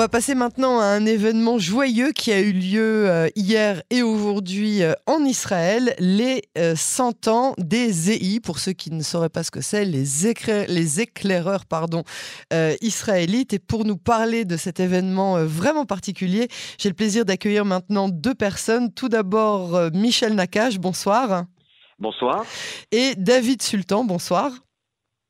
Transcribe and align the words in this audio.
va 0.00 0.08
passer 0.08 0.34
maintenant 0.34 0.80
à 0.80 0.84
un 0.84 1.04
événement 1.04 1.58
joyeux 1.58 2.12
qui 2.12 2.32
a 2.32 2.40
eu 2.40 2.52
lieu 2.52 3.06
euh, 3.10 3.28
hier 3.36 3.82
et 3.90 4.00
aujourd'hui 4.00 4.82
euh, 4.82 4.94
en 5.06 5.22
Israël, 5.26 5.94
les 5.98 6.40
100 6.74 7.28
euh, 7.28 7.30
ans 7.30 7.54
des 7.58 7.92
ZEI. 7.92 8.40
Pour 8.40 8.60
ceux 8.60 8.72
qui 8.72 8.90
ne 8.90 9.02
sauraient 9.02 9.28
pas 9.28 9.42
ce 9.42 9.50
que 9.50 9.60
c'est, 9.60 9.84
les, 9.84 10.06
les, 10.68 11.00
éclaireurs 11.00 11.66
pardon, 11.66 12.02
israélites. 12.80 13.52
Et 13.52 13.58
pour 13.58 13.84
nous 13.84 13.98
parler 13.98 14.46
de 14.46 14.56
cet 14.56 14.80
événement 14.80 15.44
vraiment 15.44 15.84
particulier, 15.84 16.48
j'ai 16.78 16.88
le 16.88 16.94
plaisir 16.94 17.26
d'accueillir 17.26 17.66
maintenant 17.66 18.08
deux 18.08 18.34
personnes. 18.34 18.90
Tout 18.94 19.10
d'abord, 19.10 19.78
Michel 19.92 20.34
Nakache, 20.34 20.78
bonsoir. 20.78 21.44
Bonsoir. 21.98 22.46
Et 22.90 23.14
David 23.16 23.60
Sultan, 23.60 24.04
bonsoir. 24.04 24.50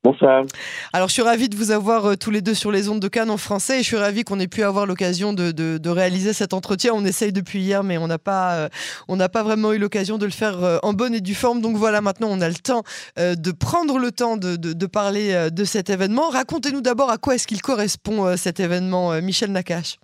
Bonsoir. 0.03 0.47
Alors, 0.95 1.09
je 1.09 1.13
suis 1.13 1.23
ravi 1.23 1.51
de 1.51 1.57
vous 1.57 1.73
avoir 1.73 2.07
euh, 2.07 2.15
tous 2.19 2.31
les 2.31 2.41
deux 2.41 2.55
sur 2.55 2.73
les 2.73 2.89
ondes 2.89 3.01
de 3.01 3.09
Cannes 3.09 3.29
en 3.29 3.37
français 3.37 3.81
et 3.81 3.83
je 3.83 3.89
suis 3.89 3.99
ravi 3.99 4.25
qu'on 4.25 4.41
ait 4.41 4.49
pu 4.49 4.63
avoir 4.63 4.87
l'occasion 4.87 5.35
de, 5.35 5.91
réaliser 5.91 6.33
cet 6.33 6.55
entretien. 6.55 6.93
On 6.95 7.05
essaye 7.05 7.35
depuis 7.35 7.59
hier, 7.59 7.85
mais 7.85 7.99
on 7.99 8.07
n'a 8.07 8.19
pas, 8.19 8.65
euh, 8.65 8.69
on 9.09 9.17
n'a 9.17 9.29
pas 9.29 9.43
vraiment 9.43 9.75
eu 9.75 9.79
l'occasion 9.79 10.17
de 10.17 10.25
le 10.25 10.31
faire 10.31 10.65
euh, 10.65 10.79
en 10.83 10.95
bonne 10.95 11.15
et 11.15 11.21
due 11.21 11.35
forme. 11.35 11.61
Donc 11.61 11.77
voilà, 11.77 12.01
maintenant, 12.01 12.29
on 12.31 12.41
a 12.41 12.49
le 12.49 12.55
temps 12.55 12.83
de 13.19 13.53
prendre 13.53 13.99
le 13.99 14.11
temps 14.11 14.39
de, 14.39 14.87
parler 14.87 15.49
de 15.53 15.65
cet 15.65 15.91
événement. 15.91 16.31
Racontez-nous 16.31 16.81
d'abord 16.81 17.11
à 17.11 17.19
quoi 17.19 17.35
est-ce 17.35 17.47
qu'il 17.47 17.61
correspond 17.61 18.37
cet 18.37 18.59
événement, 18.59 19.21
Michel 19.21 19.53
Nakache? 19.53 19.99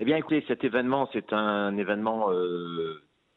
Eh 0.00 0.04
bien, 0.06 0.16
écoutez, 0.16 0.42
cet 0.48 0.64
événement, 0.64 1.10
c'est 1.12 1.32
un 1.32 1.76
événement 1.76 2.30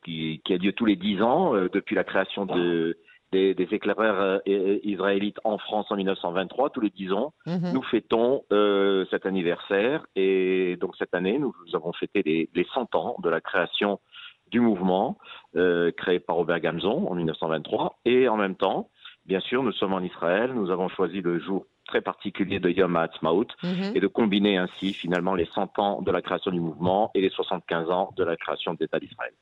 qui, 0.05 0.41
qui, 0.45 0.53
a 0.53 0.57
lieu 0.57 0.71
tous 0.71 0.85
les 0.85 0.95
dix 0.95 1.21
ans 1.21 1.53
depuis 1.73 1.95
la 1.95 2.05
création 2.05 2.45
de 2.45 2.97
des, 3.31 3.67
éclaireurs 3.71 4.41
euh, 4.47 4.79
israélites 4.83 5.39
en 5.43 5.57
France 5.57 5.87
en 5.89 5.95
1923, 5.95 6.69
tous 6.69 6.81
les 6.81 6.89
dix 6.89 7.11
ans. 7.11 7.33
Mhm. 7.45 7.71
Nous 7.73 7.83
fêtons 7.83 8.43
euh, 8.51 9.05
cet 9.11 9.25
anniversaire 9.25 10.05
et 10.15 10.77
donc 10.79 10.95
cette 10.97 11.13
année, 11.13 11.37
nous, 11.39 11.53
avons 11.73 11.93
fêté 11.93 12.21
les, 12.23 12.49
les, 12.53 12.67
100 12.73 12.95
ans 12.95 13.15
de 13.21 13.29
la 13.29 13.41
création 13.41 13.99
du 14.51 14.59
mouvement 14.59 15.17
euh, 15.55 15.91
créé 15.91 16.19
par 16.19 16.37
Robert 16.37 16.59
Gamzon 16.61 17.07
en 17.07 17.15
1923 17.15 17.99
et 18.05 18.29
en 18.29 18.37
même 18.37 18.55
temps, 18.55 18.89
bien 19.25 19.41
sûr, 19.41 19.61
nous 19.61 19.73
sommes 19.73 19.93
en 19.93 20.01
Israël, 20.01 20.53
nous 20.53 20.71
avons 20.71 20.87
choisi 20.87 21.21
le 21.21 21.39
jour 21.39 21.65
très 21.85 22.01
particulier 22.01 22.59
de 22.59 22.69
Yom 22.69 22.95
HaAtzmaut 22.95 23.47
mhm. 23.63 23.91
et 23.95 23.99
de 23.99 24.07
combiner 24.07 24.57
ainsi 24.57 24.93
finalement 24.93 25.35
les 25.35 25.47
100 25.53 25.79
ans 25.79 26.01
de 26.01 26.11
la 26.11 26.21
création 26.21 26.51
du 26.51 26.59
mouvement 26.59 27.11
et 27.13 27.21
les 27.21 27.29
75 27.29 27.89
ans 27.89 28.13
de 28.15 28.23
la 28.23 28.37
création 28.37 28.73
de 28.73 28.79
l'État 28.79 28.99
d'Israël. 28.99 29.33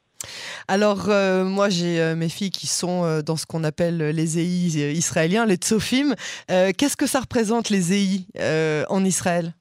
Alors, 0.68 1.10
euh, 1.10 1.44
moi, 1.44 1.70
j'ai 1.70 2.00
euh, 2.00 2.16
mes 2.16 2.30
filles 2.30 2.52
qui 2.52 2.68
sont 2.68 3.04
euh, 3.04 3.22
dans 3.22 3.36
ce 3.36 3.46
qu'on 3.46 3.64
appelle 3.64 3.98
les 3.98 4.40
EI 4.40 4.94
israéliens, 4.94 5.46
les 5.46 5.56
tsofim. 5.56 6.16
Qu'est-ce 6.48 6.98
que 6.98 7.08
ça 7.08 7.20
représente, 7.20 7.70
les 7.70 7.94
EI 7.94 8.86
en 8.90 9.04
Israël? 9.04 9.54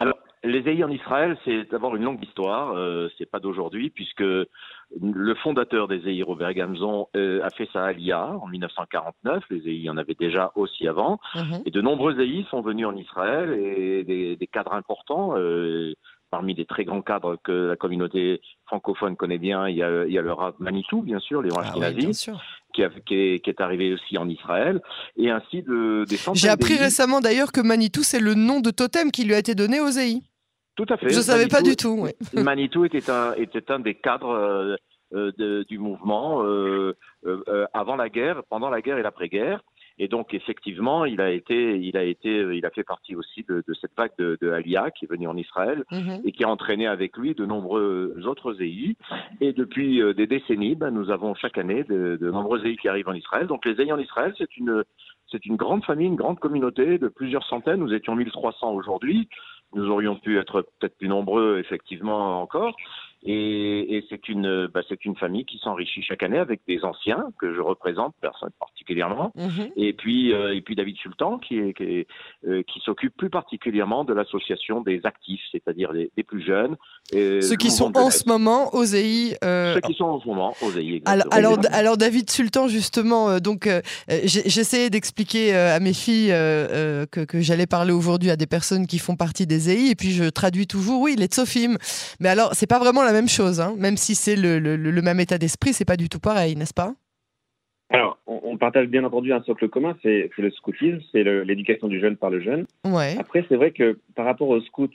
Alors, 0.00 0.18
les 0.42 0.60
EI 0.60 0.84
en 0.84 0.90
Israël, 0.90 1.36
c'est 1.44 1.70
d'abord 1.70 1.96
une 1.96 2.04
longue 2.04 2.22
histoire. 2.22 2.74
c'est 3.16 3.30
pas 3.30 3.40
d'aujourd'hui, 3.40 3.90
puisque 3.90 4.20
le 4.20 5.34
fondateur 5.42 5.88
des 5.88 6.08
EI, 6.08 6.22
Robert 6.22 6.52
Gamzon, 6.54 7.08
a 7.14 7.50
fait 7.50 7.68
sa 7.72 7.84
alia 7.84 8.36
en 8.40 8.46
1949. 8.48 9.44
Les 9.50 9.68
EI 9.68 9.90
en 9.90 9.96
avaient 9.96 10.16
déjà 10.18 10.52
aussi 10.54 10.86
avant. 10.88 11.18
Mhm. 11.34 11.62
Et 11.66 11.70
de 11.70 11.80
nombreux 11.80 12.20
EI 12.20 12.44
sont 12.50 12.60
venus 12.60 12.86
en 12.86 12.96
Israël 12.96 13.52
et 13.52 14.04
des, 14.04 14.36
des 14.36 14.46
cadres 14.46 14.74
importants 14.74 15.34
parmi 16.34 16.52
les 16.52 16.64
très 16.64 16.84
grands 16.84 17.00
cadres 17.00 17.36
que 17.44 17.52
la 17.68 17.76
communauté 17.76 18.40
francophone 18.66 19.14
connaît 19.14 19.38
bien, 19.38 19.68
il 19.68 19.76
y 19.76 19.84
a, 19.84 20.04
il 20.04 20.12
y 20.12 20.18
a 20.18 20.20
le 20.20 20.32
Rav 20.32 20.54
Manitou, 20.58 21.00
bien 21.00 21.20
sûr, 21.20 21.40
les 21.42 21.50
ah 21.56 21.92
qui, 22.72 22.82
qui, 23.06 23.50
est, 23.50 23.60
arrivé 23.60 23.92
aussi 23.92 24.18
en 24.18 24.28
Israël, 24.28 24.82
et 25.16 25.30
ainsi 25.30 25.62
de, 25.62 26.04
des 26.08 26.16
J'ai 26.34 26.48
appris 26.48 26.76
récemment 26.76 27.20
d'ailleurs 27.20 27.52
que 27.52 27.60
Manitou, 27.60 28.02
c'est 28.02 28.18
le 28.18 28.34
nom 28.34 28.58
de 28.58 28.72
totem 28.72 29.12
qui 29.12 29.22
lui 29.22 29.32
a 29.34 29.38
été 29.38 29.54
donné 29.54 29.78
aux 29.78 29.90
EI. 29.90 30.22
Tout 30.74 30.86
à 30.88 30.96
fait. 30.96 31.08
Je 31.08 31.18
ne 31.18 31.22
savais 31.22 31.46
pas 31.46 31.62
du 31.62 31.76
tout. 31.76 32.08
Manitou 32.32 32.84
était 32.84 33.08
un, 33.08 33.34
était 33.34 33.70
un 33.70 33.78
des 33.78 33.94
cadres 33.94 34.34
euh, 35.14 35.32
euh, 35.38 35.64
du 35.68 35.78
mouvement 35.78 36.42
euh, 36.42 36.96
avant 37.72 37.94
la 37.94 38.08
guerre, 38.08 38.42
pendant 38.50 38.70
la 38.70 38.80
guerre 38.80 38.98
et 38.98 39.04
l'après-guerre. 39.04 39.62
Et 39.98 40.08
donc 40.08 40.34
effectivement, 40.34 41.04
il 41.04 41.20
a 41.20 41.30
été, 41.30 41.78
il 41.78 41.96
a 41.96 42.02
été, 42.02 42.40
il 42.56 42.66
a 42.66 42.70
fait 42.70 42.82
partie 42.82 43.14
aussi 43.14 43.44
de, 43.48 43.62
de 43.66 43.74
cette 43.74 43.92
vague 43.96 44.12
de, 44.18 44.36
de 44.40 44.50
Alia 44.50 44.90
qui 44.90 45.04
est 45.04 45.08
venue 45.08 45.28
en 45.28 45.36
Israël 45.36 45.84
mhm. 45.90 46.22
et 46.24 46.32
qui 46.32 46.44
a 46.44 46.48
entraîné 46.48 46.86
avec 46.86 47.16
lui 47.16 47.34
de 47.34 47.46
nombreux 47.46 48.14
autres 48.24 48.60
EI. 48.60 48.96
Et 49.40 49.52
depuis 49.52 50.02
euh, 50.02 50.12
des 50.12 50.26
décennies, 50.26 50.74
ben, 50.74 50.90
nous 50.90 51.10
avons 51.10 51.34
chaque 51.34 51.58
année 51.58 51.84
de, 51.84 52.18
de 52.20 52.30
nombreux 52.30 52.66
EI 52.66 52.76
qui 52.76 52.88
arrivent 52.88 53.08
en 53.08 53.14
Israël. 53.14 53.46
Donc 53.46 53.64
les 53.64 53.80
EI 53.80 53.92
en 53.92 53.98
Israël, 53.98 54.34
c'est 54.36 54.56
une, 54.56 54.82
c'est 55.30 55.46
une 55.46 55.56
grande 55.56 55.84
famille, 55.84 56.08
une 56.08 56.16
grande 56.16 56.40
communauté 56.40 56.98
de 56.98 57.08
plusieurs 57.08 57.44
centaines. 57.46 57.80
Nous 57.80 57.94
étions 57.94 58.14
1300 58.14 58.72
aujourd'hui. 58.72 59.28
Nous 59.74 59.88
aurions 59.88 60.16
pu 60.16 60.38
être 60.38 60.62
peut-être 60.78 60.96
plus 60.96 61.08
nombreux, 61.08 61.58
effectivement, 61.58 62.40
encore. 62.40 62.76
Et, 63.26 63.96
et 63.96 64.04
c'est 64.10 64.28
une, 64.28 64.66
bah, 64.66 64.82
c'est 64.86 65.04
une 65.06 65.16
famille 65.16 65.46
qui 65.46 65.58
s'enrichit 65.58 66.02
chaque 66.02 66.22
année 66.22 66.38
avec 66.38 66.60
des 66.68 66.84
anciens 66.84 67.24
que 67.40 67.54
je 67.54 67.60
représente 67.60 68.14
personne 68.20 68.50
particulièrement, 68.60 69.32
mhm. 69.34 69.70
et 69.76 69.94
puis 69.94 70.34
euh, 70.34 70.54
et 70.54 70.60
puis 70.60 70.76
David 70.76 70.96
Sultan 70.98 71.38
qui 71.38 71.58
est, 71.58 71.72
qui, 71.72 72.06
euh, 72.46 72.62
qui 72.62 72.80
s'occupe 72.80 73.16
plus 73.16 73.30
particulièrement 73.30 74.04
de 74.04 74.12
l'association 74.12 74.82
des 74.82 75.00
actifs, 75.04 75.40
c'est-à-dire 75.52 75.94
des, 75.94 76.10
des, 76.14 76.22
plus 76.22 76.44
jeunes. 76.44 76.76
Ceux 77.12 77.56
qui 77.56 77.70
sont 77.70 77.96
en 77.96 78.10
ce 78.10 78.28
moment 78.28 78.74
aux 78.74 78.84
EI. 78.84 79.38
Euh... 79.42 79.74
Ceux 79.74 79.80
qui 79.80 79.94
sont 79.94 80.04
en 80.04 80.20
ce 80.20 80.26
moment 80.26 80.54
aux 80.60 80.72
EI. 80.72 81.00
Alors, 81.06 81.26
alors, 81.30 81.58
alors, 81.72 81.96
David 81.96 82.28
Sultan 82.28 82.68
justement, 82.68 83.30
euh, 83.30 83.38
donc 83.38 83.68
j'essayais 84.08 84.90
d'expliquer 84.90 85.54
à 85.54 85.80
mes 85.80 85.94
filles 85.94 86.28
que, 86.28 87.24
que 87.24 87.40
j'allais 87.40 87.66
parler 87.66 87.92
aujourd'hui 87.92 88.30
à 88.30 88.36
des 88.36 88.46
personnes 88.46 88.86
qui 88.86 88.98
font 88.98 89.16
partie 89.16 89.46
des 89.46 89.70
EI, 89.70 89.90
et 89.90 89.94
puis 89.94 90.10
je 90.10 90.24
traduis 90.24 90.66
toujours 90.66 91.00
oui 91.00 91.16
les 91.16 91.26
tsofim. 91.26 91.78
Mais 92.20 92.28
alors 92.28 92.50
c'est 92.52 92.66
pas 92.66 92.78
vraiment 92.78 93.02
la 93.02 93.13
même 93.14 93.28
chose, 93.28 93.60
hein. 93.60 93.74
même 93.78 93.96
si 93.96 94.14
c'est 94.14 94.36
le, 94.36 94.58
le, 94.58 95.02
même 95.02 95.20
état 95.20 95.38
d'esprit, 95.38 95.72
c'est 95.72 95.84
pas 95.84 95.96
du 95.96 96.08
tout 96.08 96.20
pareil, 96.20 96.56
n'est-ce 96.56 96.74
pas? 96.74 96.94
Alors, 97.90 98.18
on, 98.26 98.56
partage 98.56 98.88
bien 98.88 99.04
entendu 99.04 99.32
un 99.32 99.42
socle 99.42 99.68
commun, 99.68 99.96
c'est 100.02 100.30
le 100.36 100.50
scoutisme, 100.50 101.00
c'est 101.12 101.22
l'éducation 101.22 101.86
du 101.86 102.00
jeune 102.00 102.16
par 102.16 102.30
le 102.30 102.40
jeune. 102.40 102.66
Ouais. 102.84 103.16
Après, 103.18 103.44
c'est 103.48 103.56
vrai 103.56 103.72
que 103.72 103.98
par 104.14 104.24
rapport 104.24 104.48
aux 104.48 104.60
scouts, 104.62 104.88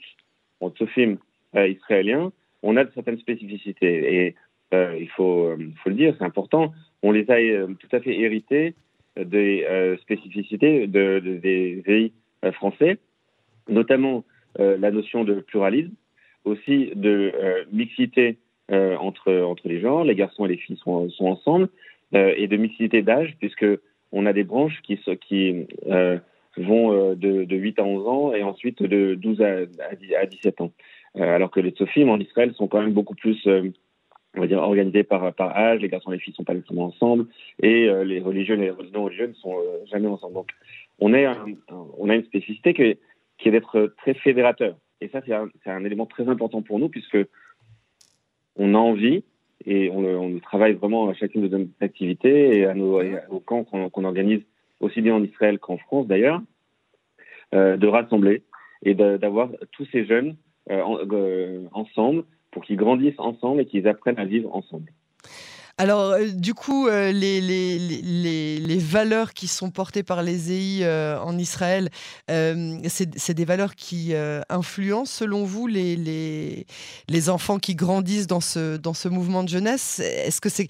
aux 0.60 0.70
tsofim 0.70 1.16
euh, 1.56 1.68
israéliens, 1.68 2.32
on 2.62 2.76
a 2.76 2.84
certaines 2.92 3.18
spécificités. 3.18 4.14
Et 4.14 4.34
euh, 4.74 4.96
il 5.00 5.08
faut, 5.08 5.46
euh, 5.46 5.56
faut, 5.82 5.90
le 5.90 5.94
dire, 5.96 6.14
c'est 6.18 6.24
important, 6.24 6.72
on 7.02 7.12
les 7.12 7.30
a 7.30 7.38
tout 7.78 7.88
à 7.92 8.00
fait 8.00 8.18
hérités 8.18 8.74
des 9.16 9.66
spécificités 10.02 10.86
de, 10.86 11.20
des 11.20 11.82
pays 11.84 12.12
français, 12.52 12.98
notamment 13.68 14.24
la 14.58 14.90
notion 14.90 15.24
de 15.24 15.40
pluralisme 15.40 15.94
aussi 16.50 16.92
de 16.94 17.32
euh, 17.34 17.64
mixité 17.72 18.38
euh, 18.70 18.96
entre, 18.96 19.32
entre 19.42 19.68
les 19.68 19.80
genres, 19.80 20.04
les 20.04 20.14
garçons 20.14 20.44
et 20.44 20.48
les 20.48 20.56
filles 20.56 20.78
sont, 20.82 21.08
ensemble, 21.20 21.68
euh, 22.14 22.34
et 22.36 22.46
de 22.48 22.56
mixité 22.56 23.02
d'âge, 23.02 23.36
puisque 23.38 23.66
on 24.12 24.26
a 24.26 24.32
des 24.32 24.44
branches 24.44 24.80
qui, 24.82 24.98
qui 25.28 25.66
vont 26.56 27.14
de, 27.14 27.44
de 27.44 27.56
8 27.56 27.78
à 27.78 27.84
11 27.84 28.08
ans 28.08 28.34
et 28.34 28.42
ensuite 28.42 28.82
de 28.82 29.14
12 29.14 29.40
à, 29.40 29.58
à 30.20 30.26
17 30.26 30.60
ans. 30.60 30.72
alors 31.14 31.50
que 31.50 31.60
les 31.60 31.70
tsofim 31.70 32.08
en 32.08 32.18
Israël 32.18 32.52
sont 32.54 32.66
quand 32.66 32.80
même 32.80 32.92
beaucoup 32.92 33.14
plus 33.14 33.46
on 34.36 34.40
va 34.40 34.46
dire 34.46 34.58
organisés 34.58 35.04
par, 35.04 35.32
par 35.34 35.56
âge, 35.56 35.80
les 35.80 35.88
garçons 35.88 36.10
et 36.10 36.16
les 36.16 36.20
filles 36.20 36.34
sont 36.34 36.44
pas 36.44 36.54
nécessairement 36.54 36.86
ensemble, 36.86 37.26
et 37.62 37.88
les 38.04 38.20
religieux 38.20 38.56
et 38.56 38.58
les 38.58 38.90
non 38.92 39.04
religieux 39.04 39.28
ne 39.28 39.34
sont 39.34 39.56
jamais 39.90 40.08
ensemble. 40.08 40.34
Donc, 40.34 40.50
on, 40.98 41.14
est 41.14 41.26
on 41.98 42.08
a 42.08 42.14
une 42.16 42.24
spécificité 42.24 42.74
qui 42.74 42.96
qui 43.40 43.48
est 43.48 43.52
d'être 43.52 43.94
très 43.98 44.14
fédérateur. 44.14 44.76
Et 45.00 45.08
ça, 45.08 45.20
c'est 45.24 45.70
un, 45.70 45.84
élément 45.84 46.06
très 46.06 46.28
important 46.28 46.62
pour 46.62 46.78
nous, 46.78 46.88
puisque 46.88 47.18
on 48.56 48.74
a 48.74 48.78
envie 48.78 49.24
et 49.66 49.90
on, 49.90 49.98
on 49.98 50.38
travaille 50.38 50.74
vraiment 50.74 51.08
à 51.08 51.14
chacune 51.14 51.48
de 51.48 51.56
nos 51.56 51.68
activités 51.80 52.58
et 52.58 52.66
à 52.66 52.74
nos, 52.74 53.00
aux 53.30 53.40
camps 53.40 53.64
qu'on 53.64 54.04
organise 54.04 54.42
aussi 54.80 55.02
bien 55.02 55.14
en 55.14 55.22
Israël 55.22 55.58
qu'en 55.58 55.76
France 55.76 56.06
d'ailleurs, 56.06 56.40
euh, 57.54 57.76
de 57.76 57.86
rassembler 57.86 58.42
et 58.82 58.94
d'avoir 58.94 59.50
tous 59.72 59.86
ces 59.92 60.06
jeunes 60.06 60.36
euh, 60.70 60.82
euh, 61.12 61.64
ensemble 61.72 62.24
pour 62.50 62.64
qu'ils 62.64 62.76
grandissent 62.76 63.18
ensemble 63.18 63.60
et 63.60 63.66
qu'ils 63.66 63.86
apprennent 63.86 64.18
à 64.18 64.24
vivre 64.24 64.54
ensemble. 64.54 64.90
Alors, 65.80 66.10
euh, 66.10 66.26
du 66.26 66.52
coup, 66.52 66.88
euh, 66.88 67.10
les, 67.10 68.78
valeurs 68.78 69.32
qui 69.32 69.48
sont 69.48 69.70
portées 69.70 70.02
par 70.02 70.22
les 70.22 70.52
EI 70.52 70.84
euh, 70.84 71.18
en 71.20 71.38
Israël, 71.38 71.88
c'est 72.28 73.32
des 73.32 73.44
valeurs 73.46 73.74
qui 73.74 74.12
influencent, 74.50 75.10
selon 75.10 75.44
vous, 75.44 75.66
les, 75.66 76.66
les, 77.08 77.30
enfants 77.30 77.58
qui 77.58 77.74
grandissent 77.74 78.26
dans 78.26 78.42
ce, 78.42 78.76
dans 78.76 78.92
ce 78.92 79.08
mouvement 79.08 79.42
de 79.42 79.48
jeunesse? 79.48 80.00
Est-ce 80.00 80.42
que 80.42 80.50
c'est 80.50 80.68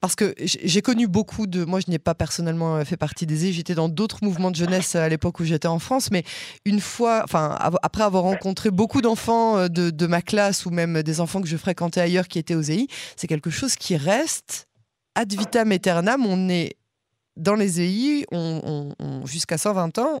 parce 0.00 0.14
que 0.14 0.34
j'ai 0.38 0.80
connu 0.80 1.06
beaucoup 1.06 1.46
de. 1.46 1.64
Moi, 1.64 1.80
je 1.84 1.90
n'ai 1.90 1.98
pas 1.98 2.14
personnellement 2.14 2.76
euh, 2.76 2.84
fait 2.84 2.96
partie 2.96 3.26
des 3.26 3.46
EI, 3.46 3.52
j'étais 3.52 3.74
dans 3.74 3.90
d'autres 3.90 4.18
mouvements 4.22 4.50
de 4.50 4.56
jeunesse 4.56 4.94
euh, 4.94 5.00
à 5.00 5.08
l'époque 5.08 5.40
où 5.40 5.44
j'étais 5.44 5.68
en 5.68 5.78
France, 5.78 6.10
mais 6.10 6.24
une 6.64 6.80
fois, 6.80 7.20
enfin, 7.24 7.56
après 7.82 8.02
avoir 8.02 8.22
rencontré 8.22 8.70
beaucoup 8.70 9.02
d'enfants 9.02 9.58
euh, 9.58 9.68
de, 9.68 10.06
ma 10.06 10.22
classe 10.22 10.64
ou 10.64 10.70
même 10.70 11.02
des 11.02 11.20
enfants 11.20 11.42
que 11.42 11.48
je 11.48 11.56
fréquentais 11.58 12.00
ailleurs 12.00 12.28
qui 12.28 12.38
étaient 12.38 12.54
aux 12.54 12.62
EI, 12.62 12.86
c'est 13.14 13.26
quelque 13.26 13.50
chose 13.50 13.76
qui 13.76 13.96
reste 13.96 14.68
ad 15.14 15.32
vitam 15.32 15.70
aeternam. 15.70 16.24
On 16.24 16.48
est 16.48 16.76
dans 17.36 17.54
les 17.54 17.80
EI, 17.80 18.24
on, 18.32 18.94
jusqu'à 19.26 19.58
120 19.58 19.98
ans, 19.98 20.20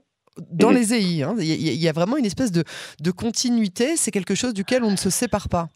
dans 0.50 0.70
les 0.70 0.92
EI. 0.92 1.22
Hein. 1.22 1.34
Il 1.38 1.46
y, 1.46 1.88
a 1.88 1.92
vraiment 1.92 2.16
une 2.16 2.26
espèce 2.26 2.52
de, 2.52 2.64
de 3.00 3.10
continuité. 3.10 3.96
C'est 3.96 4.10
quelque 4.10 4.34
chose 4.34 4.54
duquel 4.54 4.84
on 4.84 4.90
ne 4.90 4.96
se 4.96 5.10
sépare 5.10 5.48
pas. 5.48 5.68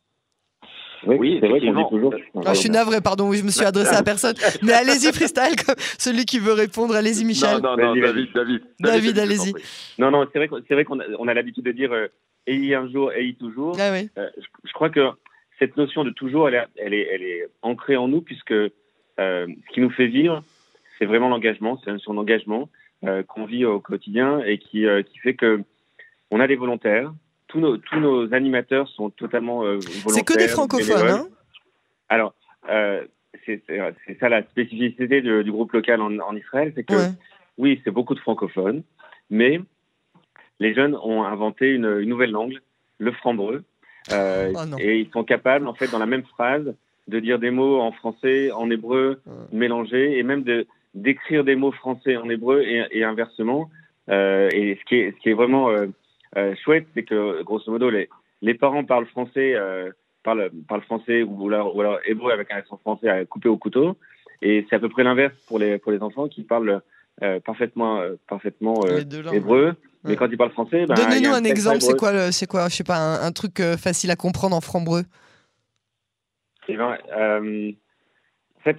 Oui, 1.06 1.38
c'est 1.40 1.48
vrai 1.48 1.60
qu'on 1.60 1.74
dit 1.74 1.88
toujours. 1.90 2.14
Ah, 2.44 2.54
je 2.54 2.60
suis 2.60 2.70
navré, 2.70 3.00
pardon, 3.00 3.32
je 3.32 3.42
me 3.42 3.50
suis 3.50 3.64
adressé 3.64 3.94
à 3.94 4.02
personne. 4.02 4.34
Mais 4.62 4.72
allez-y, 4.72 5.12
freestyle, 5.12 5.56
celui 5.98 6.24
qui 6.24 6.38
veut 6.38 6.52
répondre. 6.52 6.94
Allez-y, 6.94 7.24
Michel. 7.24 7.60
Non, 7.62 7.76
non, 7.76 7.94
non 7.94 8.00
David, 8.00 8.28
David. 8.34 8.62
David, 8.80 9.18
allez-y. 9.18 9.52
Non, 9.98 10.10
non, 10.10 10.26
c'est 10.32 10.38
vrai 10.38 10.84
qu'on 10.84 11.00
a, 11.00 11.04
on 11.18 11.28
a 11.28 11.34
l'habitude 11.34 11.64
de 11.64 11.72
dire 11.72 11.92
euh, 11.92 12.08
ayez 12.46 12.74
un 12.74 12.88
jour, 12.88 13.12
ayez 13.12 13.34
toujours. 13.34 13.76
Ah, 13.78 13.90
oui. 13.92 14.08
Euh, 14.18 14.28
je, 14.64 14.72
crois 14.72 14.90
que 14.90 15.10
cette 15.58 15.76
notion 15.76 16.04
de 16.04 16.10
toujours, 16.10 16.48
elle, 16.48 16.68
elle, 16.76 16.94
est, 16.94 17.08
elle 17.12 17.22
est 17.22 17.48
ancrée 17.62 17.96
en 17.96 18.08
nous, 18.08 18.20
puisque 18.20 18.52
euh, 18.52 18.70
ce 19.18 19.72
qui 19.72 19.80
nous 19.80 19.90
fait 19.90 20.06
vivre, 20.06 20.42
c'est 20.98 21.06
vraiment 21.06 21.28
l'engagement, 21.28 21.78
c'est 21.78 21.86
la 21.86 21.94
notion 21.94 22.14
d'engagement 22.14 22.68
euh, 23.04 23.22
qu'on 23.22 23.44
vit 23.44 23.64
au 23.64 23.80
quotidien 23.80 24.40
et 24.40 24.58
qui, 24.58 24.86
euh, 24.86 25.02
qui 25.02 25.18
fait 25.18 25.34
que 25.34 25.62
on 26.30 26.40
a 26.40 26.46
des 26.46 26.56
volontaires, 26.56 27.12
tous 27.54 27.60
nos, 27.60 27.76
tous 27.76 28.00
nos 28.00 28.34
animateurs 28.34 28.88
sont 28.88 29.10
totalement 29.10 29.60
volontaires. 29.60 30.00
C'est 30.08 30.24
que 30.24 30.36
des 30.36 30.48
francophones, 30.48 31.08
hein 31.08 31.28
Alors, 32.08 32.34
c'est 33.46 33.62
ça 34.18 34.28
la 34.28 34.42
spécificité 34.42 35.20
du, 35.20 35.52
groupe 35.52 35.72
local 35.72 36.00
en, 36.00 36.18
en 36.18 36.34
Israël, 36.34 36.72
c'est 36.74 36.84
que 36.84 36.94
oui, 37.56 37.80
c'est 37.84 37.92
beaucoup 37.92 38.14
de 38.14 38.20
francophones, 38.20 38.82
mais 39.30 39.60
les 40.58 40.74
jeunes 40.74 40.96
ont 40.96 41.22
inventé 41.22 41.70
une, 41.70 42.00
nouvelle 42.00 42.32
langue, 42.32 42.58
le 42.98 43.12
franc-breu, 43.12 43.62
euh, 44.12 44.52
oh 44.54 44.76
et 44.78 44.98
ils 44.98 45.10
sont 45.12 45.24
capables, 45.24 45.68
en 45.68 45.74
fait, 45.74 45.90
dans 45.90 45.98
la 45.98 46.06
même 46.06 46.24
phrase, 46.24 46.74
de 47.06 47.20
dire 47.20 47.38
des 47.38 47.50
mots 47.50 47.80
en 47.80 47.92
français, 47.92 48.50
en 48.50 48.68
hébreu, 48.70 49.20
mélangés, 49.52 50.18
et 50.18 50.22
même 50.22 50.42
de 50.42 50.66
d'écrire 50.94 51.44
des 51.44 51.56
mots 51.56 51.72
français 51.72 52.16
en 52.16 52.28
hébreu 52.30 52.62
et, 52.62 53.04
inversement. 53.04 53.68
Euh, 54.10 54.48
et 54.52 54.78
ce 54.80 54.84
qui 54.84 54.96
est, 54.96 55.12
ce 55.12 55.16
qui 55.20 55.30
est 55.30 55.34
vraiment 55.34 55.70
euh, 55.70 55.86
euh, 55.86 55.88
chouette, 56.62 56.86
c'est 56.94 57.04
que 57.04 57.42
grosso 57.42 57.70
modo, 57.70 57.90
les, 57.90 58.08
les 58.42 58.54
parents 58.54 58.84
parlent 58.84 59.06
français, 59.06 59.54
parlent, 60.22 60.50
parlent 60.68 60.82
français 60.82 61.22
ou 61.22 61.48
alors, 61.48 61.74
ou 61.76 61.80
alors 61.80 61.98
hébreu 62.06 62.32
avec 62.32 62.50
un 62.50 62.56
accent 62.56 62.78
français 62.78 63.08
à 63.08 63.24
couper 63.24 63.48
au 63.48 63.56
couteau. 63.56 63.96
Et 64.42 64.66
c'est 64.68 64.76
à 64.76 64.78
peu 64.78 64.88
près 64.88 65.04
l'inverse 65.04 65.34
pour 65.46 65.58
les, 65.58 65.78
pour 65.78 65.92
les 65.92 66.02
enfants 66.02 66.28
qui 66.28 66.42
parlent 66.42 66.82
parfaitement, 67.44 68.02
parfaitement 68.28 68.80
hébreu. 69.32 69.74
Mais 70.04 70.16
quand 70.16 70.28
ils 70.28 70.36
parlent 70.36 70.50
français, 70.50 70.86
ben, 70.86 70.94
donnez-nous 70.94 71.32
un, 71.32 71.44
exemple. 71.44 71.80
C'est 71.80 71.96
quoi, 71.96 72.32
c'est 72.32 72.46
quoi, 72.46 72.68
je 72.68 72.74
sais 72.74 72.84
pas, 72.84 72.98
un, 72.98 73.32
truc 73.32 73.62
facile 73.78 74.10
à 74.10 74.16
comprendre 74.16 74.54
en 74.54 74.60
franc-breu? 74.60 75.04
Eh 76.68 76.76
ben, 76.76 76.98
en 78.56 78.62
fait, 78.64 78.76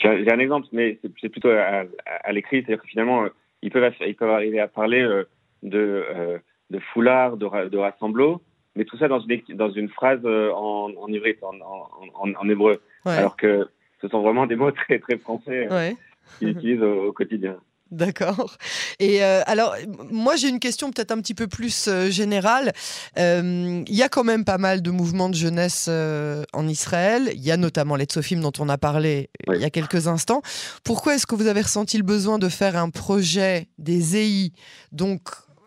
j'ai 0.00 0.30
un 0.30 0.38
exemple, 0.38 0.68
mais 0.72 0.98
c'est 1.20 1.28
plutôt 1.28 1.50
à, 1.50 1.84
à, 2.24 2.32
l'écrit, 2.32 2.58
c'est-à-dire 2.58 2.82
que 2.82 2.88
finalement, 2.88 3.24
euh, 3.24 3.28
ils 3.62 3.70
peuvent, 3.70 3.92
ils 4.06 4.16
peuvent 4.16 4.30
arriver 4.30 4.60
à 4.60 4.68
parler 4.68 5.02
euh, 5.02 5.24
de, 5.62 6.04
euh, 6.08 6.38
de 6.70 6.78
foulard, 6.78 7.36
de, 7.36 7.68
de 7.68 7.78
rassembleau, 7.78 8.42
mais 8.76 8.84
tout 8.84 8.96
ça 8.98 9.08
dans 9.08 9.20
une, 9.20 9.40
dans 9.56 9.70
une 9.70 9.88
phrase 9.88 10.24
en, 10.24 10.90
en 10.96 11.08
en, 11.08 12.34
en, 12.34 12.48
hébreu. 12.48 12.80
Alors 13.04 13.36
que 13.36 13.68
ce 14.00 14.08
sont 14.08 14.22
vraiment 14.22 14.46
des 14.46 14.56
mots 14.56 14.70
très, 14.86 14.98
très 14.98 15.18
français 15.18 15.68
ouais. 15.68 15.96
qu'ils 16.38 16.50
utilisent 16.50 16.82
au 16.82 17.12
quotidien. 17.12 17.58
D'accord. 17.90 18.56
Et 18.98 19.24
euh, 19.24 19.40
alors, 19.46 19.74
moi, 20.10 20.36
j'ai 20.36 20.48
une 20.48 20.60
question 20.60 20.90
peut-être 20.90 21.10
un 21.10 21.20
petit 21.20 21.34
peu 21.34 21.46
plus 21.46 21.88
euh, 21.88 22.10
générale. 22.10 22.72
Euh, 23.18 23.82
il 23.86 23.94
y 23.94 24.02
a 24.02 24.10
quand 24.10 24.24
même 24.24 24.44
pas 24.44 24.58
mal 24.58 24.82
de 24.82 24.90
mouvements 24.90 25.30
de 25.30 25.34
jeunesse 25.34 25.88
en 25.88 26.68
Israël. 26.68 27.30
Il 27.34 27.42
y 27.42 27.50
a 27.50 27.56
notamment 27.56 27.96
l'Etsofim 27.96 28.40
dont 28.40 28.52
on 28.58 28.68
a 28.68 28.76
parlé 28.76 29.30
il 29.48 29.60
y 29.60 29.64
a 29.64 29.70
quelques 29.70 30.06
instants. 30.06 30.42
Pourquoi 30.84 31.14
est-ce 31.14 31.26
que 31.26 31.34
vous 31.34 31.46
avez 31.46 31.62
ressenti 31.62 31.96
le 31.96 32.02
besoin 32.02 32.38
de 32.38 32.48
faire 32.48 32.76
un 32.76 32.90
projet 32.90 33.68
des 33.78 34.16
EI, 34.16 34.52
donc 34.92 35.20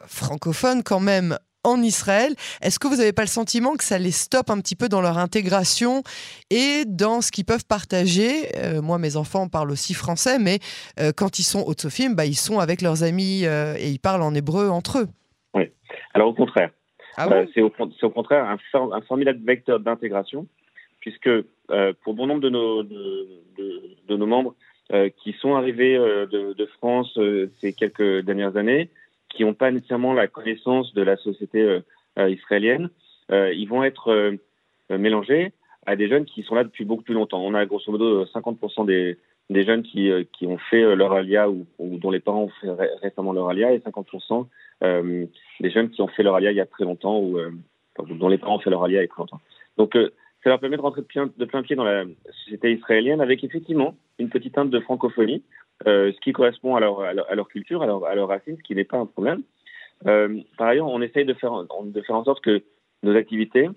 francophone 0.08 0.84
quand 0.84 1.00
même, 1.00 1.38
en 1.64 1.82
Israël. 1.82 2.34
Est-ce 2.62 2.80
que 2.80 2.88
vous 2.88 2.98
n'avez 2.98 3.14
pas 3.14 3.22
le 3.22 3.28
sentiment 3.28 3.76
que 3.76 3.84
ça 3.84 3.98
les 3.98 4.12
stoppe 4.12 4.50
un 4.50 4.60
petit 4.60 4.76
peu 4.76 4.90
dans 4.90 5.02
leur 5.02 5.18
intégration 5.18 6.04
et 6.50 6.84
dans 6.86 7.22
ce 7.22 7.32
qu'ils 7.32 7.46
peuvent 7.46 7.66
partager? 7.66 8.50
Euh, 8.58 8.82
Moi, 8.82 8.98
mes 8.98 9.18
enfants 9.18 9.48
parlent 9.48 9.72
aussi 9.72 9.94
français, 9.94 10.40
mais 10.40 10.60
euh, 11.00 11.12
quand 11.16 11.40
ils 11.40 11.44
sont 11.44 11.64
au 11.66 11.74
Tsofim, 11.74 12.14
bah, 12.16 12.26
ils 12.26 12.36
sont 12.36 12.60
avec 12.60 12.82
leurs 12.82 13.04
amis 13.04 13.46
euh, 13.46 13.76
et 13.78 13.90
ils 13.90 14.00
parlent 14.00 14.24
en 14.24 14.34
hébreu 14.34 14.70
entre 14.70 15.00
eux. 15.00 15.08
Oui. 15.54 15.70
Alors 16.14 16.30
au 16.30 16.34
contraire. 16.34 16.72
Ah 17.18 17.28
c'est, 17.54 17.62
au, 17.62 17.68
au, 17.68 18.10
contraire 18.10 18.46
un, 18.46 18.58
un 18.94 19.02
formidable 19.02 19.42
vecteur 19.44 19.82
d'intégration, 19.82 20.48
puisque 21.02 21.30
pour 22.04 22.14
bon 22.14 22.26
nombre 22.26 22.40
de 22.40 22.50
nos, 22.50 22.84
de, 22.84 23.42
de, 24.08 24.16
nos 24.16 24.26
membres 24.26 24.56
qui 25.18 25.34
sont 25.42 25.56
arrivés 25.56 25.98
de, 25.98 26.54
de, 26.54 26.66
France 26.78 27.20
ces 27.60 27.74
quelques 27.74 28.22
dernières 28.22 28.56
années, 28.56 28.90
qui 29.34 29.44
n'ont 29.44 29.54
pas 29.54 29.72
nécessairement 29.72 30.14
la 30.14 30.28
connaissance 30.28 30.94
de 30.94 31.02
la 31.02 31.18
société 31.18 31.62
euh, 31.62 31.80
euh, 32.20 32.30
israélienne, 32.30 32.90
euh, 33.32 33.54
ils 33.54 33.68
vont 33.68 33.84
être 33.84 34.34
mélangés 34.90 35.54
à 35.86 35.96
des 35.96 36.10
jeunes 36.10 36.26
qui 36.26 36.44
sont 36.44 36.56
là 36.56 36.66
depuis 36.66 36.84
beaucoup 36.84 37.04
plus 37.04 37.14
longtemps. 37.14 37.42
On 37.42 37.54
a 37.54 37.66
grosso 37.66 37.90
modo 37.90 38.26
50% 38.26 38.86
des, 38.86 39.18
des 39.50 39.64
jeunes 39.64 39.84
qui, 39.84 40.12
qui 40.34 40.46
ont 40.46 40.58
fait 40.58 40.96
leur 40.96 41.14
alia 41.14 41.50
ou, 41.50 41.66
dont 41.80 42.12
les 42.12 42.20
parents 42.20 42.44
ont 42.44 42.52
fait 42.60 42.70
récemment 43.02 43.32
leur 43.32 43.48
alia 43.48 43.72
et 43.72 43.80
50% 43.80 44.48
euh, 44.84 45.26
des 45.62 45.72
jeunes 45.72 45.90
qui 45.90 46.02
ont 46.02 46.10
fait 46.10 46.24
leur 46.24 46.36
alia 46.36 46.52
il 46.52 46.58
y 46.58 46.62
a 46.62 46.66
très 46.66 46.84
longtemps 46.84 47.20
ou 47.20 47.38
dont 48.06 48.28
les 48.28 48.38
parents 48.38 48.58
ont 48.58 48.60
fait 48.60 48.70
leur 48.70 48.84
alia 48.84 49.00
il 49.00 49.04
y 49.04 49.06
a 49.06 49.08
très 49.08 49.22
longtemps. 49.22 49.40
Donc 49.78 49.96
ça 50.44 50.50
leur 50.50 50.60
permet 50.60 50.76
de 50.76 50.82
rentrer 50.82 51.02
de 51.02 51.08
plein, 51.08 51.30
de 51.36 51.46
plein 51.46 51.62
pied 51.62 51.78
dans 51.78 51.86
la 51.86 52.04
société 52.44 52.74
israélienne 52.74 53.22
avec 53.22 53.46
effectivement 53.46 53.96
une 54.20 54.30
petite 54.30 54.56
teinte 54.56 54.70
de 54.70 54.80
francophonie 54.82 55.42
euh, 55.42 55.71
ce 55.86 56.20
qui 56.22 56.32
correspond 56.34 56.76
à 56.76 56.80
leur, 56.80 57.02
à 57.02 57.14
leur, 57.14 57.48
culture, 57.48 57.82
à 57.82 57.86
leur, 57.86 58.06
à 58.06 58.16
leur 58.16 58.28
racine, 58.28 58.58
ce 58.58 58.64
qui 58.64 58.76
n'est 58.76 58.84
pas 58.84 58.98
un 58.98 59.06
problème. 59.06 59.42
Euh, 60.08 60.40
par 60.58 60.68
ailleurs, 60.68 60.88
on 60.88 61.02
essaye 61.02 61.26
de 61.26 61.34
faire, 61.34 61.54
de 61.84 62.02
faire 62.02 62.16
en 62.16 62.24
sorte 62.24 62.44
que 62.44 62.64
nos 63.04 63.16
activités 63.16 63.70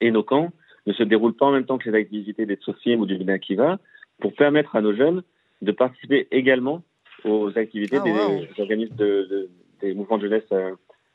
et 0.00 0.10
nos 0.10 0.22
camps 0.22 0.50
ne 0.86 0.92
se 0.92 1.02
déroulent 1.02 1.34
pas 1.36 1.46
en 1.46 1.52
même 1.52 1.66
temps 1.66 1.78
que 1.78 1.90
les 1.90 1.98
activités 1.98 2.46
des 2.46 2.56
Tsofim 2.56 2.98
ou 2.98 3.06
du 3.06 3.16
Binakiva 3.16 3.78
pour 4.20 4.34
permettre 4.34 4.76
à 4.76 4.80
nos 4.80 4.94
jeunes 4.94 5.22
de 5.62 5.72
participer 5.72 6.28
également 6.30 6.82
aux 7.24 7.56
activités 7.56 7.98
ah, 8.00 8.04
des, 8.04 8.60
organismes 8.60 8.94
de, 8.94 9.48
des 9.80 9.94
mouvements 9.94 10.18
de 10.18 10.22
jeunesse 10.22 10.44
euh, 10.52 10.72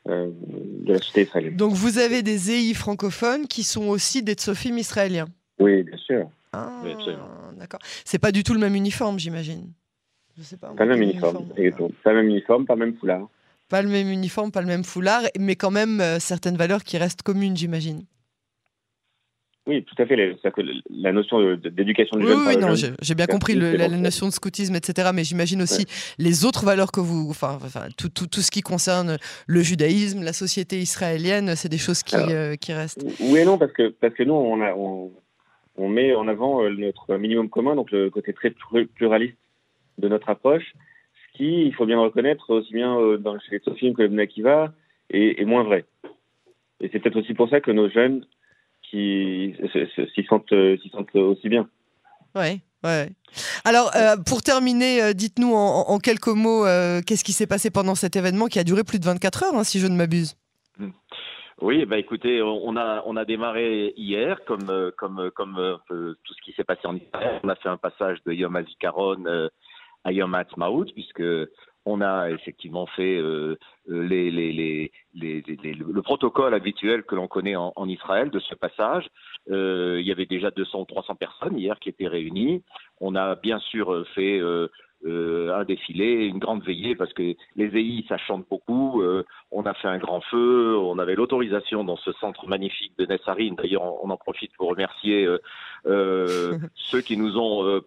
euh, 0.08 0.30
de 0.30 0.92
la 0.92 0.98
société 0.98 1.22
israélienne. 1.22 1.56
Donc 1.56 1.72
vous 1.72 1.98
avez 1.98 2.22
des 2.22 2.50
EI 2.50 2.74
francophones 2.74 3.46
qui 3.46 3.62
sont 3.62 3.88
aussi 3.88 4.22
des 4.22 4.34
Tsofim 4.34 4.76
israéliens 4.76 5.28
Oui, 5.58 5.82
bien 5.84 5.96
sûr. 5.96 6.28
Ah, 6.52 6.82
d'accord. 7.56 7.80
C'est 8.04 8.18
pas 8.18 8.32
du 8.32 8.42
tout 8.42 8.52
le 8.52 8.60
même 8.60 8.74
uniforme, 8.74 9.18
j'imagine. 9.18 9.72
Pas. 10.60 10.84
le 10.84 10.86
même 10.86 11.02
uniforme, 11.02 11.46
Pas 12.02 12.12
le 12.12 12.22
même 12.22 12.28
uniforme, 12.28 12.66
pas 12.66 12.74
le 12.74 12.80
même 12.80 12.94
foulard. 12.94 13.28
Pas 13.68 13.82
le 13.82 13.88
même 13.88 14.08
uniforme, 14.08 14.52
pas 14.52 14.60
le 14.60 14.66
même 14.66 14.84
foulard, 14.84 15.22
mais 15.38 15.56
quand 15.56 15.70
même 15.70 16.00
euh, 16.00 16.18
certaines 16.18 16.56
valeurs 16.56 16.84
qui 16.84 16.98
restent 16.98 17.22
communes, 17.22 17.56
j'imagine. 17.56 18.04
Oui, 19.66 19.84
tout 19.84 19.94
à 20.02 20.06
fait. 20.06 20.16
La 20.90 21.12
notion 21.12 21.54
d'éducation 21.54 22.18
du 22.18 22.24
oui, 22.24 22.32
jeune. 22.32 22.46
Oui, 22.48 22.56
non, 22.56 22.74
j'ai 22.74 23.14
bien 23.14 23.26
compris 23.26 23.54
la, 23.54 23.88
notion 23.88 24.26
de 24.26 24.32
scoutisme, 24.32 24.74
etc. 24.74 25.10
Mais 25.14 25.22
j'imagine 25.22 25.62
aussi 25.62 25.86
les 26.18 26.44
autres 26.44 26.64
valeurs 26.64 26.90
que 26.90 26.98
vous. 26.98 27.28
Enfin, 27.30 27.58
enfin 27.62 27.86
tout, 27.96 28.08
tout, 28.08 28.26
tout, 28.26 28.40
ce 28.40 28.50
qui 28.50 28.60
concerne 28.60 29.18
le 29.46 29.62
judaïsme, 29.62 30.22
la 30.24 30.32
société 30.32 30.80
israélienne, 30.80 31.54
c'est 31.54 31.68
des 31.68 31.78
choses 31.78 32.02
qui, 32.02 32.16
euh, 32.16 32.56
qui, 32.56 32.72
restent. 32.72 33.06
Oui 33.20 33.38
et 33.38 33.44
non, 33.44 33.56
parce 33.56 33.72
que, 33.72 33.90
parce 33.90 34.14
que 34.14 34.24
nous, 34.24 34.34
on, 34.34 34.60
a, 34.60 34.74
on, 34.74 35.12
on 35.76 35.88
met 35.88 36.12
en 36.12 36.26
avant 36.26 36.64
euh, 36.64 36.70
notre 36.70 37.16
minimum 37.16 37.48
commun, 37.48 37.76
donc 37.76 37.92
le 37.92 38.10
côté 38.10 38.32
très 38.32 38.50
pluraliste 38.50 39.36
de 40.02 40.08
notre 40.08 40.28
approche, 40.28 40.74
ce 41.14 41.38
qui, 41.38 41.66
il 41.66 41.74
faut 41.74 41.86
bien 41.86 41.96
le 41.96 42.02
reconnaître, 42.02 42.50
aussi 42.50 42.72
bien 42.72 42.98
euh, 42.98 43.16
dans, 43.16 43.38
chez 43.38 43.52
les 43.52 43.60
Sofim 43.60 43.94
que 43.94 44.02
le 44.02 44.08
Nakiva, 44.08 44.72
est, 45.10 45.40
est 45.40 45.44
moins 45.44 45.62
vrai. 45.62 45.84
Et 46.80 46.90
c'est 46.92 46.98
peut-être 46.98 47.20
aussi 47.20 47.34
pour 47.34 47.48
ça 47.48 47.60
que 47.60 47.70
nos 47.70 47.88
jeunes 47.88 48.26
qui 48.82 49.54
s'y 50.14 50.24
sentent, 50.24 50.52
euh, 50.52 50.76
sentent 50.90 51.14
aussi 51.14 51.48
bien. 51.48 51.68
Ouais, 52.34 52.58
ouais. 52.84 53.08
Alors, 53.64 53.90
pour 54.26 54.42
terminer, 54.42 55.14
dites-nous 55.14 55.54
en, 55.54 55.98
quelques 55.98 56.28
mots, 56.28 56.64
qu'est-ce 57.06 57.24
qui 57.24 57.32
s'est 57.32 57.46
passé 57.46 57.70
pendant 57.70 57.94
cet 57.94 58.16
événement 58.16 58.46
qui 58.46 58.58
a 58.58 58.64
duré 58.64 58.84
plus 58.84 58.98
de 58.98 59.04
24 59.04 59.44
heures, 59.44 59.54
hein, 59.54 59.64
si 59.64 59.78
je 59.78 59.86
ne 59.86 59.96
m'abuse 59.96 60.36
mmh. 60.78 60.88
Oui, 61.62 61.86
bah 61.86 61.96
écoutez, 61.96 62.42
on 62.42 62.76
a 62.76 63.04
on 63.06 63.16
a 63.16 63.24
démarré 63.24 63.94
hier 63.96 64.44
comme 64.46 64.68
euh, 64.68 64.90
comme 64.98 65.20
euh, 65.20 65.30
comme 65.30 65.58
euh, 65.58 65.76
tout 66.24 66.34
ce 66.34 66.42
qui 66.42 66.52
s'est 66.54 66.64
passé 66.64 66.80
en 66.86 66.96
Israël. 66.96 67.38
On 67.44 67.48
a 67.48 67.54
fait 67.54 67.68
un 67.68 67.76
passage 67.76 68.18
de 68.26 68.32
Yom 68.32 68.56
HaZikaron 68.56 69.48
à 70.04 70.12
Yom 70.12 70.34
HaTzmaut 70.34 70.86
puisque 70.92 71.22
on 71.84 72.00
a 72.00 72.30
effectivement 72.30 72.86
fait 72.86 73.20
les, 73.88 74.30
les, 74.30 74.52
les, 75.14 75.42
le 75.74 76.02
protocole 76.02 76.54
habituel 76.54 77.02
que 77.02 77.16
l'on 77.16 77.26
connaît 77.26 77.56
en, 77.56 77.72
en, 77.74 77.88
Israël 77.88 78.30
de 78.30 78.38
ce 78.38 78.54
passage. 78.54 79.08
il 79.48 80.02
y 80.02 80.12
avait 80.12 80.26
déjà 80.26 80.52
200 80.52 80.80
ou 80.80 80.84
300 80.84 81.16
personnes 81.16 81.58
hier 81.58 81.78
qui 81.80 81.88
étaient 81.88 82.06
réunies. 82.06 82.62
On 83.00 83.16
a 83.16 83.34
bien 83.34 83.58
sûr 83.58 84.06
fait 84.14 84.40
euh, 85.04 85.52
un 85.52 85.64
défilé, 85.64 86.26
une 86.26 86.38
grande 86.38 86.62
veillée, 86.62 86.94
parce 86.94 87.12
que 87.12 87.34
les 87.56 87.76
EI, 87.76 88.04
ça 88.08 88.18
chante 88.18 88.46
beaucoup. 88.48 89.02
Euh, 89.02 89.24
on 89.50 89.62
a 89.62 89.74
fait 89.74 89.88
un 89.88 89.98
grand 89.98 90.20
feu, 90.20 90.76
on 90.78 90.98
avait 91.00 91.16
l'autorisation 91.16 91.82
dans 91.82 91.96
ce 91.96 92.12
centre 92.12 92.46
magnifique 92.46 92.96
de 92.98 93.06
Nessarine. 93.06 93.56
D'ailleurs, 93.56 93.82
on, 94.04 94.10
en 94.10 94.16
profite 94.16 94.52
pour 94.56 94.68
remercier 94.68 95.26
euh, 95.86 96.58
ceux 96.74 97.00
qui 97.00 97.16
nous 97.16 97.36
ont 97.36 97.80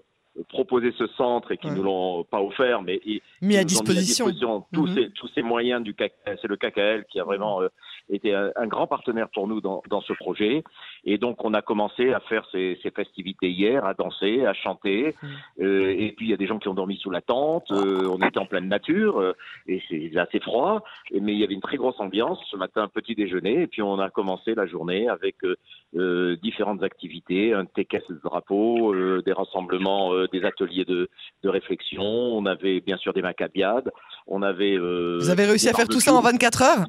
proposé 0.49 0.91
ce 0.97 1.07
centre 1.07 1.51
et 1.51 1.57
qui 1.57 1.67
Ouais. 1.67 1.75
nous 1.75 1.83
l'ont 1.83 2.23
pas 2.23 2.41
offert, 2.41 2.81
mais 2.81 2.99
ils, 3.05 3.21
Mis 3.41 3.55
à 3.57 3.61
ils 3.61 3.65
nous 3.65 3.79
ont 3.79 3.83
disposition. 3.83 4.65
tous, 4.73 4.87
Mhm. 4.89 4.95
ces, 4.95 5.09
tous 5.11 5.27
ces 5.35 5.41
moyens 5.41 5.81
du 5.83 5.93
CAC, 5.93 6.13
c'est 6.25 6.47
le 6.47 6.57
KKL 6.57 7.05
qui 7.09 7.19
a 7.19 7.23
vraiment 7.23 7.61
euh, 7.61 7.69
été 8.09 8.33
un, 8.35 8.51
un 8.55 8.67
grand 8.67 8.85
partenaire 8.87 9.29
pour 9.33 9.47
nous 9.47 9.61
dans, 9.61 9.81
dans 9.89 10.01
ce 10.01 10.13
projet. 10.13 10.63
Et 11.05 11.17
donc 11.17 11.43
on 11.45 11.53
a 11.53 11.61
commencé 11.61 12.13
à 12.13 12.19
faire 12.19 12.45
ces, 12.51 12.77
ces 12.83 12.91
festivités 12.91 13.49
hier, 13.49 13.85
à 13.85 13.93
danser, 13.93 14.45
à 14.45 14.53
chanter. 14.53 15.15
Mhm. 15.23 15.29
Euh, 15.61 15.95
et 15.97 16.11
puis 16.11 16.25
il 16.27 16.29
y 16.31 16.33
a 16.33 16.37
des 16.37 16.47
gens 16.47 16.59
qui 16.59 16.67
ont 16.67 16.73
dormi 16.73 16.97
sous 16.97 17.09
la 17.11 17.21
tente. 17.21 17.71
Euh, 17.71 18.07
on 18.09 18.17
était 18.25 18.39
en 18.39 18.45
pleine 18.45 18.67
nature 18.67 19.19
euh, 19.19 19.33
et 19.67 19.81
c'est 19.89 20.15
assez 20.17 20.39
froid. 20.39 20.83
Et- 21.11 21.19
mais 21.21 21.33
il 21.33 21.39
y 21.39 21.43
avait 21.43 21.53
une 21.53 21.61
très 21.61 21.77
grosse 21.77 21.99
ambiance. 21.99 22.39
Ce 22.51 22.57
matin, 22.57 22.87
petit 22.93 23.15
déjeuner. 23.15 23.61
Et 23.63 23.67
puis 23.67 23.81
on 23.81 23.99
a 23.99 24.09
commencé 24.09 24.53
la 24.53 24.65
journée 24.65 25.07
avec 25.07 25.35
euh, 25.43 25.55
euh, 25.95 26.35
différentes 26.43 26.83
activités, 26.83 27.53
un 27.53 27.65
TKS 27.65 28.07
de 28.09 28.19
drapeau, 28.23 28.93
euh, 28.93 29.21
des 29.25 29.31
rassemblements, 29.31 30.13
euh, 30.13 30.24
des 30.31 30.43
ateliers 30.43 30.85
de, 30.85 31.09
de 31.43 31.49
réflexion. 31.49 32.01
On 32.03 32.45
avait 32.45 32.79
bien 32.81 32.97
sûr 32.97 33.13
des 33.13 33.21
macabiades. 33.21 33.91
On 34.27 34.41
avait. 34.41 34.75
euh, 34.77 35.17
Vous 35.19 35.29
avez 35.29 35.45
réussi 35.45 35.69
à 35.69 35.73
faire 35.73 35.87
tout 35.87 35.99
ça 35.99 36.11
en 36.11 36.21
barbecues. 36.21 36.45
24 36.45 36.61
heures 36.63 36.85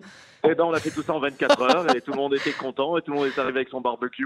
Eh 0.49 0.55
ben, 0.55 0.65
on 0.65 0.73
a 0.73 0.81
fait 0.81 0.91
tout 0.91 1.03
ça 1.03 1.13
en 1.15 1.21
24 1.21 1.63
heures 1.63 1.95
et 1.97 2.01
tout 2.01 2.13
le 2.13 2.17
monde 2.17 2.35
était 2.35 2.53
content 2.53 2.97
et 2.97 3.03
tout 3.03 3.11
le 3.13 3.19
monde 3.19 3.27
est 3.27 3.39
arrivé 3.39 3.59
avec 3.59 3.69
son 3.69 3.81
barbecue 3.81 4.25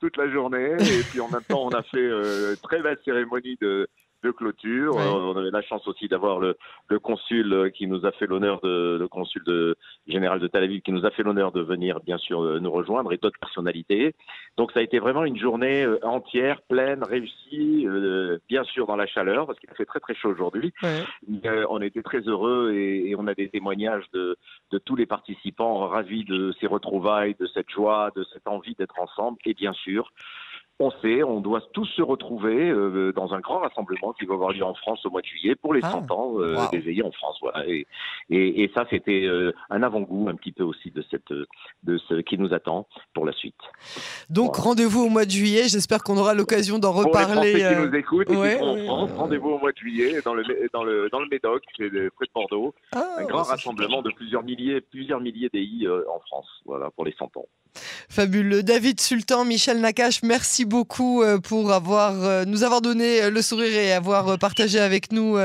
toute 0.00 0.16
la 0.16 0.30
journée. 0.30 0.72
Et 0.80 1.02
puis 1.10 1.20
en 1.20 1.28
même 1.28 1.42
temps, 1.42 1.64
on 1.66 1.70
a 1.70 1.82
fait 1.82 1.98
euh, 1.98 2.54
très 2.62 2.80
belle 2.80 2.98
cérémonie 3.04 3.56
de, 3.60 3.88
de 4.26 4.30
clôture. 4.32 4.96
Ouais. 4.96 5.02
Euh, 5.02 5.32
on 5.32 5.36
avait 5.36 5.50
la 5.50 5.62
chance 5.62 5.86
aussi 5.88 6.08
d'avoir 6.08 6.38
le, 6.38 6.56
le 6.88 6.98
consul 6.98 7.52
euh, 7.52 7.70
qui 7.70 7.86
nous 7.86 8.04
a 8.04 8.12
fait 8.12 8.26
l'honneur 8.26 8.60
de 8.62 8.96
le 8.98 9.08
consul 9.08 9.42
de, 9.44 9.76
général 10.06 10.40
de 10.40 10.46
Tel 10.46 10.64
Aviv 10.64 10.82
qui 10.82 10.92
nous 10.92 11.06
a 11.06 11.10
fait 11.10 11.22
l'honneur 11.22 11.52
de 11.52 11.62
venir 11.62 12.00
bien 12.00 12.18
sûr 12.18 12.42
euh, 12.42 12.60
nous 12.60 12.70
rejoindre 12.70 13.12
et 13.12 13.16
d'autres 13.16 13.38
personnalités. 13.38 14.14
Donc 14.56 14.72
ça 14.72 14.80
a 14.80 14.82
été 14.82 14.98
vraiment 14.98 15.24
une 15.24 15.38
journée 15.38 15.86
entière, 16.02 16.60
pleine, 16.62 17.02
réussie, 17.04 17.86
euh, 17.86 18.38
bien 18.48 18.64
sûr 18.64 18.86
dans 18.86 18.96
la 18.96 19.06
chaleur 19.06 19.46
parce 19.46 19.58
qu'il 19.58 19.70
fait 19.70 19.84
très 19.84 20.00
très 20.00 20.14
chaud 20.14 20.30
aujourd'hui. 20.30 20.72
Ouais. 20.82 21.02
Euh, 21.46 21.66
on 21.70 21.80
était 21.80 22.02
très 22.02 22.20
heureux 22.20 22.72
et, 22.74 23.10
et 23.10 23.16
on 23.16 23.26
a 23.26 23.34
des 23.34 23.48
témoignages 23.48 24.04
de, 24.12 24.36
de 24.72 24.78
tous 24.78 24.96
les 24.96 25.06
participants 25.06 25.86
ravis 25.88 26.24
de 26.24 26.52
ces 26.60 26.66
retrouvailles, 26.66 27.36
de 27.38 27.46
cette 27.46 27.70
joie, 27.70 28.10
de 28.16 28.24
cette 28.32 28.46
envie 28.48 28.74
d'être 28.74 28.98
ensemble. 28.98 29.38
Et 29.44 29.54
bien 29.54 29.72
sûr, 29.72 30.12
on 30.78 30.90
sait, 31.00 31.22
on 31.22 31.40
doit 31.40 31.62
tous 31.72 31.86
se 31.86 32.02
retrouver 32.02 32.68
euh, 32.68 33.10
dans 33.14 33.32
un 33.32 33.40
grand 33.40 33.60
rassemblement 33.60 34.12
qui 34.12 34.26
va 34.26 34.34
avoir 34.34 34.52
lieu 34.52 34.62
en 34.62 34.74
France 34.74 35.04
au 35.06 35.10
mois 35.10 35.22
de 35.22 35.26
juillet 35.26 35.54
pour 35.54 35.72
les 35.72 35.80
Ah. 35.82 35.90
100 35.92 36.10
ans 36.10 36.34
euh, 36.38 36.54
Wow. 36.56 36.68
des 36.70 36.78
veillées 36.80 37.02
en 37.02 37.10
France. 37.12 37.38
Voilà. 37.40 37.66
Et, 37.66 37.86
et, 38.28 38.62
et 38.62 38.70
ça, 38.74 38.84
c'était 38.90 39.24
euh, 39.24 39.52
un 39.70 39.82
avant-goût 39.82 40.28
un 40.28 40.34
petit 40.34 40.52
peu 40.52 40.64
aussi 40.64 40.90
de, 40.90 41.02
cette, 41.10 41.32
de 41.32 41.98
ce 42.08 42.20
qui 42.20 42.36
nous 42.36 42.52
attend 42.52 42.86
pour 43.14 43.24
la 43.24 43.32
suite. 43.32 43.54
Donc 44.28 44.56
Voilà. 44.56 44.64
rendez-vous 44.64 45.04
au 45.04 45.08
mois 45.08 45.24
de 45.24 45.30
juillet. 45.30 45.62
J'espère 45.68 46.02
qu'on 46.02 46.18
aura 46.18 46.34
l'occasion 46.34 46.78
d'en 46.78 46.92
Pour 46.92 47.02
les 47.04 47.08
reparler. 47.08 47.52
Français 47.60 47.74
qui 47.74 47.80
nous 47.88 47.94
écoutent 47.94 48.30
et 48.30 48.36
ouais, 48.36 48.60
ouais, 48.60 48.86
rendez-vous 49.16 49.50
au 49.52 49.58
mois 49.58 49.72
de 49.72 49.78
juillet 49.78 50.20
dans 50.26 50.34
le, 50.34 50.44
dans 50.74 50.84
le, 50.84 51.08
dans 51.10 51.20
le 51.20 51.28
Médoc, 51.28 51.62
près 51.74 51.88
de 51.88 52.10
Bordeaux. 52.34 52.74
ah, 52.92 53.16
un 53.18 53.24
grand 53.24 53.44
rassemblement 53.44 54.02
de 54.02 54.10
plusieurs 54.10 54.42
milliers, 54.42 54.82
plusieurs 54.82 55.20
milliers 55.20 55.48
d'EI 55.48 55.88
en 55.88 56.20
France, 56.20 56.48
voilà, 56.66 56.90
pour 56.90 57.06
les 57.06 57.12
100 57.18 57.34
ans. 57.38 57.46
Fabuleux. 58.08 58.62
David 58.62 59.00
Sultan, 59.00 59.44
Michel 59.44 59.80
Nakache, 59.80 60.22
merci 60.22 60.64
beaucoup 60.64 61.22
euh, 61.22 61.38
pour 61.38 61.72
avoir, 61.72 62.22
euh, 62.22 62.44
nous 62.44 62.62
avoir 62.62 62.80
donné 62.80 63.22
euh, 63.22 63.30
le 63.30 63.42
sourire 63.42 63.72
et 63.72 63.92
avoir 63.92 64.38
partagé 64.38 64.78
avec 64.78 65.12
nous 65.12 65.36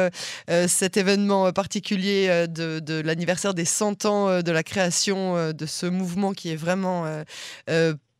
cet 0.68 0.98
événement 0.98 1.52
particulier 1.52 2.46
de, 2.48 2.80
de 2.80 3.02
l'anniversaire 3.02 3.54
des 3.54 3.66
100 3.66 4.06
ans 4.06 4.42
de 4.42 4.52
la 4.52 4.64
création 4.64 5.52
de 5.52 5.66
ce 5.66 5.86
mouvement 5.86 6.34
qui 6.34 6.52
est 6.52 6.56
vraiment 6.56 7.06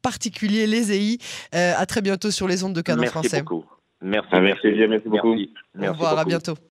particulier, 0.02 0.68
les 0.68 0.92
EI. 0.92 1.18
À 1.54 1.86
très 1.86 2.02
bientôt 2.02 2.32
sur 2.32 2.48
les 2.48 2.64
ondes 2.64 2.74
de 2.74 2.82
Canon 2.82 3.02
merci 3.02 3.12
français. 3.12 3.42
beaucoup. 3.42 3.66
Merci, 4.02 4.30
merci. 4.34 4.68
merci 4.90 5.10
beaucoup. 5.10 5.36
Merci, 5.76 5.90
Au 5.90 5.94
revoir, 5.94 6.20
à 6.20 6.26
bientôt. 6.26 6.56